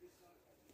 [0.00, 0.65] This one.